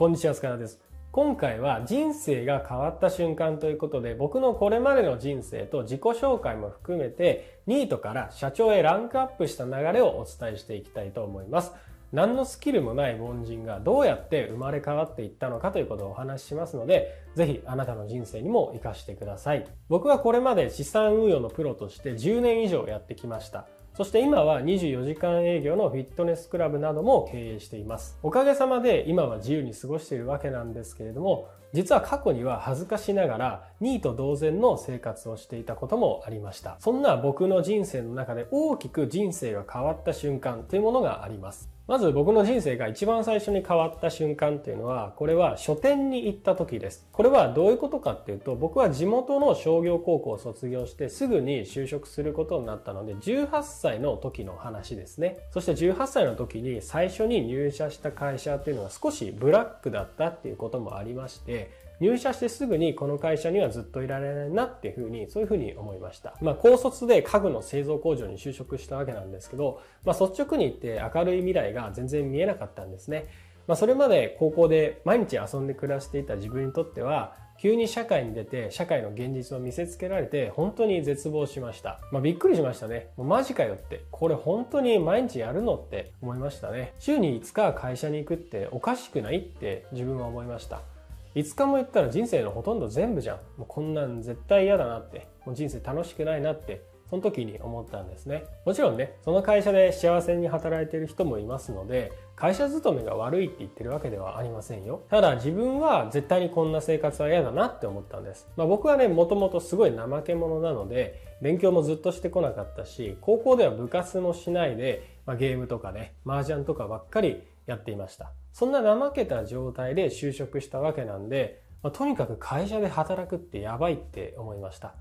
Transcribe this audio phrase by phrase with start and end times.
[0.00, 0.80] こんにちは、スカラです。
[1.12, 11.74] 今回は人生が変わった瞬間ということで、僕のこれまでの人生と自己紹介も含めて、ニートから社長へランクアップした流れをお伝えしていきたいと思います。
[12.12, 19.66] 何のスキルもない凡人がどうやって生まれ変わっていったのかということをお話ししますので、ぜひあなたの人生にも活かしてください。
[19.90, 23.66] 僕はこれまで資産運用のプロとして10年以上やってきました。
[23.96, 28.18] そして今は24時間営業のフィットネスクラブなども経営しています。
[28.22, 36.76] おかげさまで今は自由に過ごしているわけなんですけれども、実は過去には恥ずかしながらニート同然の生活をしていたこともありました。
[36.80, 41.70] そんな僕の人生の中で大きく人生が変わった瞬間というものがあります。
[41.90, 47.04] まず僕の人生が一番最初に変わった瞬間っていうのは、これは書店に行った時です。
[47.10, 55.38] これはどういうことかっていうと、僕は地元の商業高校を卒業してすぐに就職することになったので、18歳の時の話ですね。
[55.50, 61.59] そして18歳の時に最初に入社した会社っていうのは少しブラックだったっていうこともありまして、
[62.00, 66.34] 入社してすぐにこの会社にはずっといられないなっていうふうに、そういうふうに思いました。
[66.40, 73.28] まあ、高卒で家具の製造工場に就職したわけなんですけど、まあ、率直に言って明るい未来が全然見えなかったんですね。
[73.66, 82.00] まあ、それまで高校で毎日遊んで暮らしていた自分にとっては、急に社会に出て社会の現実を見せつけられて本当に絶望しました。
[82.10, 83.10] まあ、びっくりしましたね。
[83.18, 84.00] もうマジかよって。
[84.10, 86.94] これ本当に毎日やるのって思いましたね。
[86.98, 90.99] 週に5日会社に行くっておかしくないって自分は思いました。
[91.34, 93.36] 5日も言ったら人生のほとんど全部じゃん。
[93.56, 95.28] もうこんなん絶対嫌だなって。
[95.46, 96.90] もう人生楽しくないなって。
[97.10, 98.44] その時に思ったんですね。
[98.64, 105.02] もちろんね、その会社で幸せに働いている人もいますので、会社勤めが悪いって言ってるわけではありませんよ。
[105.10, 108.48] ただ自分は絶対にこんな生活は嫌だなって思ったんです。
[108.56, 118.32] まあ僕はね、もともとすごい怠け者なので、勉強もずっとしてこなかったし、高校では部活もしないで、まあ、ゲームとかね、麻雀とかばっかりやっていました。
[118.52, 124.94] そんな怠けた状態で就職したわけなんで、まあ、とにかく会社で働くってやばいって思いました。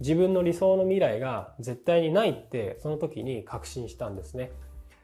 [0.00, 4.50] 自分の理想の未来が絶対にないってその時に確信したんですね。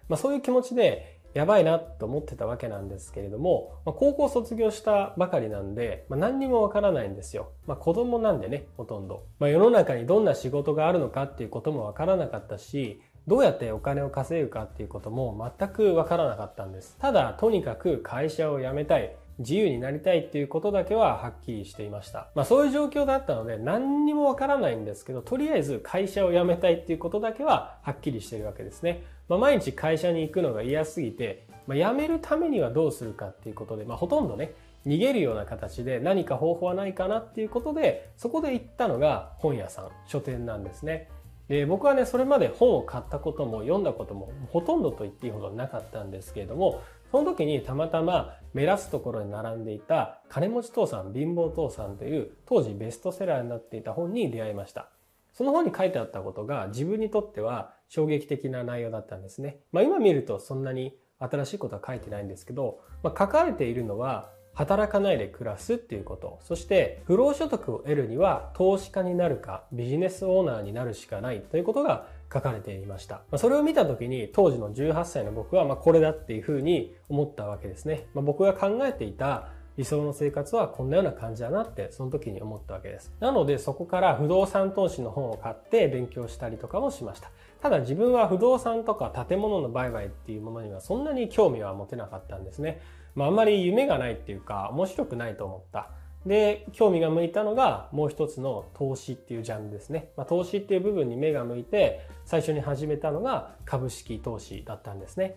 [0.08, 7.52] まあ、そういう気持ちでやばいなと思ってたわけなんですけれども、まあ、高校卒業したばかりなんで、まあ、何にもわからないんですよ。
[7.66, 9.24] まあ、子供なんでね、ほとんど。
[9.38, 16.96] まあ、世の中にどんな仕事があるのかっていうこともわからなかったし、どうやってお金を稼ぐかっていうことも全くわからなかったんです。
[16.98, 19.14] ただ、とにかく会社を辞めたい。
[19.38, 22.28] 自由になりたいっていうことだけははっきりしていました。
[22.34, 29.04] まあそういう状況だったので何にもわからないんですけど、とりあえず会社を辞めたいっていうことだけははっきりしているわけですね。
[29.28, 34.52] まあ毎日会社に行くのが嫌すぎて、まあ、辞めるためにはどうするかっていうことで、まあほとんどね、
[34.86, 41.08] 逃げるような形で何か方法はないかなっていうことで、そこで行ったのが本屋さん、書店なんですね。
[41.52, 54.88] で僕はねそれまで本を買ったことも読んだこともほとんどと言っていいほどなかったんですけれどもその時にたまたま目立つところに並んでいた金持ち父さん貧乏父さんという当時ベストセラーになっていた本に出会いました。
[55.34, 66.38] その本に書いてあったことが自分にとっては衝撃的な内容だったんですね、まあ、今見るとそんなに新しいことは書いてないんですけど、まあ、書かれているのは働かないで暮らすっていうこと。
[66.42, 73.22] そして、不労所得を得るには投資家になるかビジネスオーナーになるしかないということが書かれていました。
[73.36, 78.06] それを見た時に当時の18歳の僕はまこれだっていうふうに思ったわけですね。
[78.14, 83.12] まあ、僕が考えていた理想の生活はこんなような感じだなってその時に思ったわけです。
[83.20, 87.30] なのでそこから不動産投資の本を買って勉強したりとかもしました。
[87.62, 92.80] ただ自分は不動産とか建物の売買っていうものにはそんなに興味は持てなかったんですね。
[93.14, 95.90] まあ、あんまり夢がないっていうか、面白くないと思った。
[96.26, 100.10] で、興味が向いたのがもう一つの投資っていうジャンルですね。
[100.16, 105.36] まあ、投資っていう部分に目が向いて、最初に始めたのが株式投資だったんですね。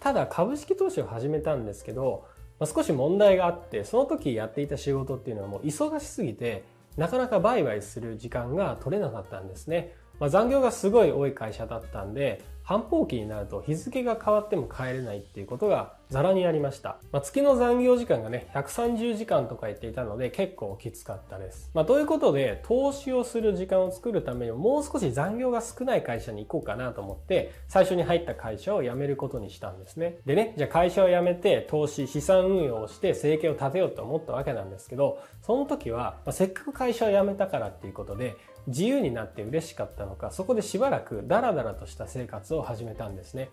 [0.00, 2.24] ただ株式投資を始めたんですけど、
[2.58, 6.64] まあ、少し問題があって、その時やっていた仕事っていうのはもう忙しすぎて、
[6.96, 9.94] なかなか売買する時間が取れなかったんですね。
[10.18, 16.98] まあ、残業がすごい多い会社だったんで、繁忙期になると日付が変わっても帰れないっていうことがザラにありました。
[17.12, 21.70] まあ、月の残業時間がね、130時間とか言っていたので結構きつかったです。
[21.74, 30.18] まあ、ということで、投資をする時間を作るためにもう少し残業が少ない会社に行こうかなと思って、最初に入った会社を辞めることにしたんですね。
[30.26, 38.36] でね、じゃあ会社を辞めて投資、資産運用をして生計を立てようと思ったわけなんですけど、その時は、まあ、せっかく会社を辞めたからっていうことで、
[38.66, 43.50] 自由になって嬉しかったのか、そこでしばらくダラダラとした生活を始めたんですね。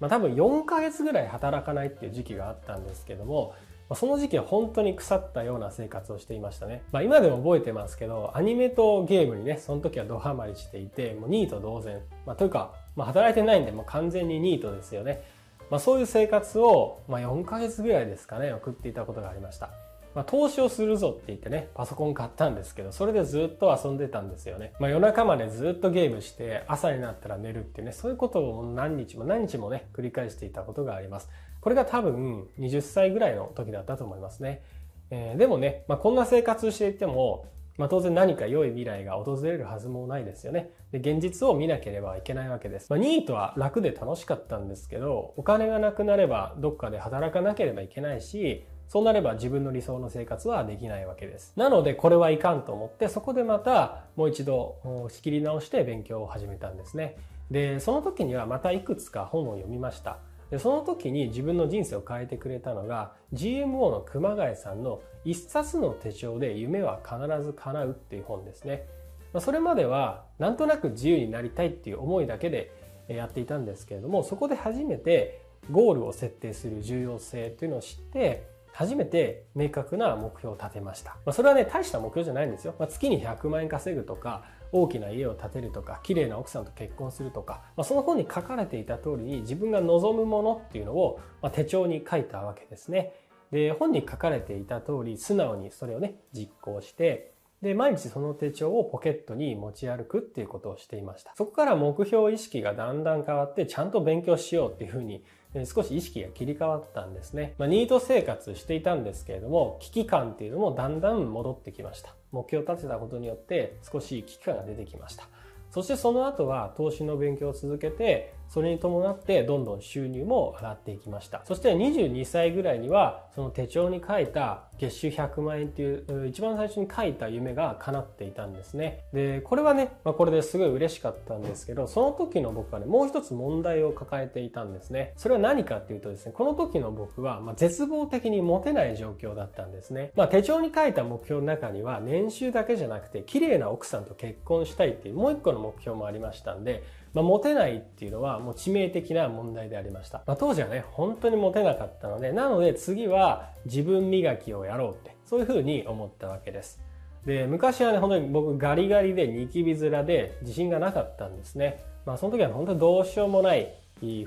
[0.00, 3.54] まあ多分4ヶ月ぐらい働かないっていう時期があったんですけども、
[3.94, 6.82] その時期は本当に腐ったような生活をしていましたね。
[6.92, 12.00] まあ今でも覚えてますけど、アニメとゲームにね、その時はドハマりしていて、もうニート同然。
[12.26, 15.22] まあというか、まあ働いてないんでもう完全にニートですよね。
[15.70, 19.70] まあ、そういう生活を、まあ、4ヶ月ぐらいですかね、送っていたことがありました。
[20.16, 24.72] まあ、投資をするぞって言ってね、パソコン買ったんですけど、それでずっと遊んでたんですよね。
[24.80, 31.28] まあ、夜中までずっとゲームして、朝になったら寝るっていうね、そういうことを何日も何日もね、繰り返していたことがあります。
[31.60, 34.62] これが多分20歳ぐらいの時だったと思いますね。
[35.10, 37.44] えー、でもね、まあ、こんな生活していても、
[37.76, 40.70] まあ、当然何か良い未来が訪れるはずもないですよね。
[40.92, 42.88] で現実を見なければいけないわけです。
[42.88, 51.52] まあ、ニートは楽で楽しかったんですけど、お金がなくなればどっかで働かなければいけないし、そうなれば自分の理想の生活はできないわけです。
[51.56, 57.16] なのでこれはいかんと思ってそこでまたもう一度仕切り直して勉強を始めたんですね。
[57.50, 60.18] で、その時にはまたいくつか本を読みました。
[60.50, 68.86] でその時に自分の人生を変えてくれたのが GMO の熊谷さんの一冊の手帳で夢は必ず叶うっていう本ですね。
[69.32, 72.70] まあそれまではなんとなく自由になりたいっていう思いだけで
[73.08, 81.12] やっていたんですけれどもそこで初めてゴールを設定する重要性というのを知って初めて明確な目標を立てました。
[81.24, 82.74] まあ、それはね、大した目標じゃないんですよ。
[82.78, 93.14] まあ、月に100万円稼ぐとか、大きな家を建てるとか、綺麗な奥さんと結婚するとか、まあ、その本に書かれていた通りに自分が望むものっていうのを、ま手帳に書いたわけですね。
[93.50, 97.32] で、本に書かれていた通り、素直にそれをね、実行して、
[97.66, 101.32] で、毎日その手帳をポケットに持ち歩くっていうことをしていました。
[101.36, 105.24] そこから目標意識がだんだん変わって、ちゃんと勉強しようっていうふうに
[105.64, 107.54] 少し意識が切り替わったんですね。
[107.58, 112.14] まあ、ニート生活していたんですけれども、危機感っていうのもだんだん戻ってきました。
[112.30, 115.28] 目標を立てたことによって少し危機感が出てきました。
[115.70, 121.42] そしてその後は投資の勉強を続けて、それに伴ってどんどん収入も上がっていきました。
[121.44, 129.04] そして22歳ぐらいには、その手帳に書いた月収100万円っていう一番最初に書いた夢が叶っていたんですね。
[129.12, 135.12] で、これはね、まあ、これですごい嬉しかったんですけど、その時の僕はね、もう一つ問題を抱えていたんですね。
[135.16, 140.12] それは何かっていうとですね、この時の僕は、ま、絶望的にモテない状況だったんですね。
[140.14, 146.82] まあ、手帳に書いた目標の中には、年収だけじゃなくて、綺麗な奥さんと結婚したいっていうもう一個の目標もありましたんで、
[147.16, 150.22] まあ、モテないっていうのはもう致命的な問題でありました。
[150.26, 156.78] まあ、当時はね、本当にモテなかったので、なので次は自分磨きをやろうって、そういうふうに思ったわけです。
[157.24, 161.82] で、昔はね、本当に僕ガリガリでニキビ面で自信がなかったんですね。
[162.04, 163.74] まあその時は本当にどうしようもない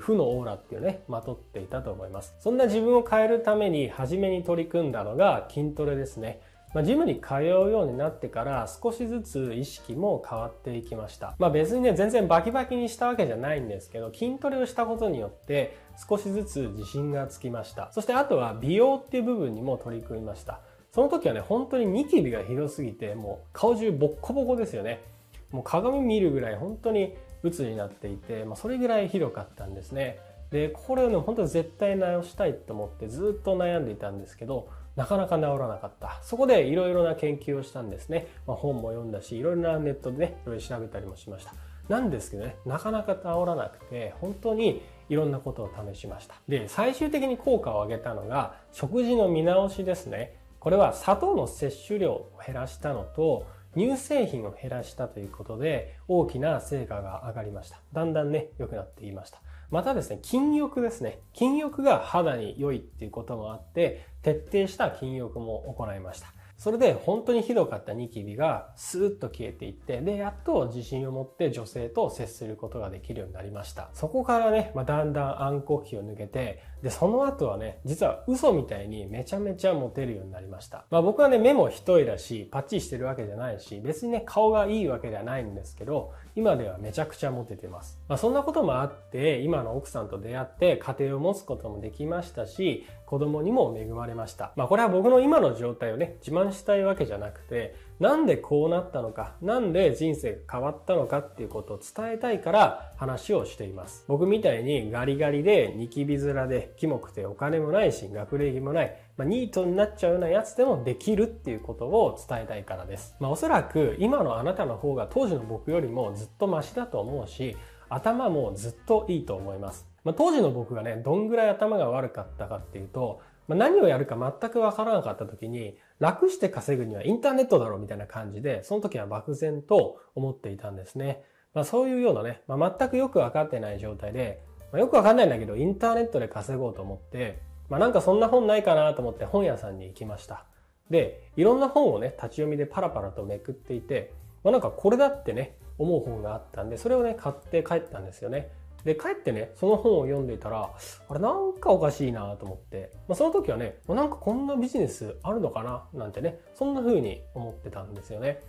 [0.00, 2.34] 負のオーラっていうね、まとっていたと思います。
[2.40, 6.40] そんな自分を変えるために初めに取り組んだのが筋トレですね。
[6.72, 11.34] まあ、ジムに通うようになってから少しずつ意識も変わっていきました。
[11.38, 15.76] まあ別にね、全然バキバキにしたわけじゃないんですけど、筋トレをしたことによって
[16.08, 17.90] 少しずつ自信がつきました。
[17.92, 20.60] そしてあとは美容っていう部分にも取り組みました。
[20.92, 25.02] その時はね、本当にニキビがひどすぎて、もう顔中ボッコボコですよね。
[25.50, 30.18] もう鏡見るぐらい本当に鬱になっていて、まあそれぐらいひどかったんですね。
[30.52, 36.18] で、これをね、本当に絶対直したいと思ってずっと悩んでいたんですけど、なかなか治らなかった。
[36.22, 38.26] そこでいろいろな研究をしたんですね。
[38.46, 41.54] まあ、本も読んだし、いろいろなネットでね、いろいろ調べたりもしました。
[41.88, 46.36] なんですけどね、なかなか治らなくて、本当にいろんなことを試しました。
[46.48, 50.36] で、最終的に効果を上げたのが、食事の見直しですね。
[50.60, 53.46] これは砂糖の摂取量を減らしたのと、
[53.76, 57.80] 乳製品を減らしたということで、大きな成果が上がりました。
[57.92, 59.40] だんだんね、良くなっていました。
[59.70, 61.20] またですね、禁欲ですね。
[61.32, 66.28] 禁欲が肌に良いっていうこともあって、徹底した禁欲も行いました。
[66.60, 73.88] それで本当にひどかったニキビがスーッと消えていって、で、やっと自信を持って女性と接することができるようになりました。
[73.94, 80.84] そこからね、まあ、だんだん暗黒期を抜けて、で、その後はね、実は嘘みたいにめちゃめちゃモテるようになりました。
[80.90, 88.00] まあ僕はね、目も一重だし、パッチリしてるわけじゃないし、別にね、顔がいいわけではないんですけど、今ではめちゃくちゃモテてます。
[88.08, 94.52] まあそんなこともあって、今の奥さんと出会って家庭を持つこともできましたし、子供にも恵まれました。
[94.56, 104.06] まあこれは僕の今の状態をね、自慢したいわけじゃなくて、なんでこうなったのか、なんで人生が変わったのかっていうことを伝えたいから話をしています。
[104.08, 113.16] 僕みたいにガリガリでニキビ面でキモくてお金もないし学歴もない、まあ、ニートになっちゃうようなやつでもできるっていうことを伝えたいからです。
[113.20, 117.54] まあおそらく今のあなたの方が当時の僕よりもずっとマシだと思うし、
[117.90, 119.86] 頭もずっといいと思います。
[120.04, 131.22] まあ、当時の僕がね、どんぐらい頭が悪かったかっていうと、まあ、何をやるか全くわからなかった時に、楽して稼ぐにはインターネットだろうみたいな感じで、その時は漠然と思っていたんですね。
[131.54, 134.42] まあ、そういうようなね、まあ、全くよくわかってない状態で、
[134.72, 140.46] まあ、よくわかんないんだけど、インターネットで稼ごうと思って、まあ、なんかそんな本ないかなと思って本屋さんに行きました。
[140.90, 148.50] で、いろんな本をね、立ち読みでパラパラとめくっていて、まあ、なんかこれだってね、思う本があったんで、それをね、買って帰ったんですよね。
[148.84, 150.70] で、帰ってね、その本を読んでいたら、
[151.08, 158.42] あれなんかおかしいなと思って、まあ、その時はね、なんかこんなビジネスあるのかななんてね、そんな風に思ってたんですよね。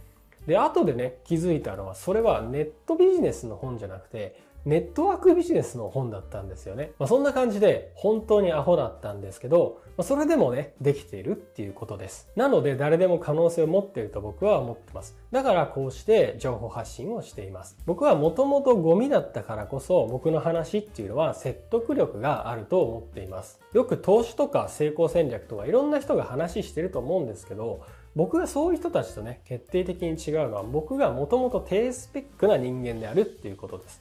[0.47, 6.91] で、後でね、気づいたのは、それはネットビジネスの本じゃなくて、ネットワークビジネスの本だったんですよね。
[6.99, 12.29] まあ、そんな感じで本当にアホだったんですけど、まあ、それでもね、できているっていうことです。
[12.35, 15.17] なので誰でも可能性を持っていると僕は思ってます。
[15.31, 17.77] だからこうして情報発信をしています。
[17.85, 23.59] 僕はもともとゴミだったからこそ僕の話っていうのは説得力があると思っています。
[23.73, 27.81] よく投資とか成功戦略とかいろんな人が話してると思うんですけど、
[28.15, 34.00] 僕がそういう人たちとね、決定的に違うのは僕がもともと低スペックな人間であるっていうことです。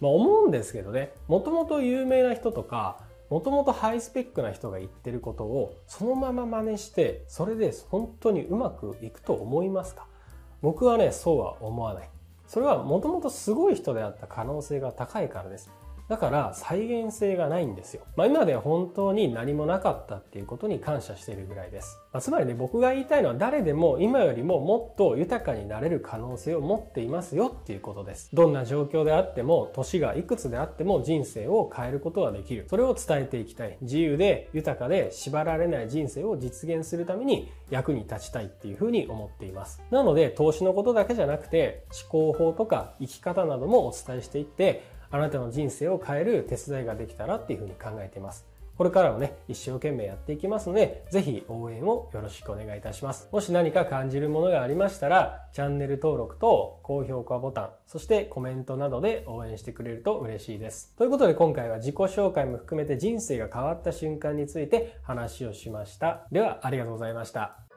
[0.00, 10.06] まあ、思うんですけどねもともと有名な人とかもともとハイスペックな人が言ってることをそのまま真似してそれで本当にうまくいくと思いますか？
[10.62, 12.10] 僕はねそうは思わない。
[12.48, 15.70] それはもともとすごい人であった可能性が高いからです。
[16.10, 18.02] だから再現性がないんですよ。
[18.16, 22.00] まあ、今では本当に何もなかったっていうことに感謝しているぐらいです。
[22.12, 28.28] まあ、つまりね、僕が言いたいのは誰でも今よりももっと豊かになれる可能性を持っていますよっていうことです。
[28.34, 32.66] どんな状況であっても、年がいくつであっても人生を変えることはできる。
[32.68, 33.78] それを伝えていきたい。
[33.80, 39.80] 自由で豊かで縛られない人生を実現するために役に立ちたいっていうふうに思っています。
[39.92, 48.46] なので、投資のことだけじゃなくて、思考法とか生き方などもお伝えしていって、あなたの人生を変える手伝いができたらっていうふうに考えています。
[48.80, 53.28] これからもね、一生懸命やっていきますので、ぜひ応援をよろしくお願いいたします。
[53.30, 60.94] もし何か感じるものがありましたら、チャンネル登録と高評価ボタン、そしてコメントなどで応援してくれると嬉しいです。
[60.96, 66.26] ということで今回は自己紹介も含めて人生が変わった瞬間について話をしました。
[66.32, 67.69] では、ありがとうございました。